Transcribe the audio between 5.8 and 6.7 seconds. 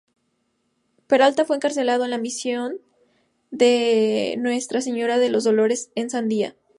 en Sandia.